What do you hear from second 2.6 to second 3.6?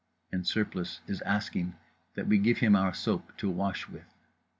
our soap to